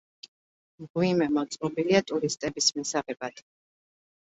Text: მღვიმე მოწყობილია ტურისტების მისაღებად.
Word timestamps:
მღვიმე 0.85 1.29
მოწყობილია 1.37 2.03
ტურისტების 2.11 2.75
მისაღებად. 2.83 3.49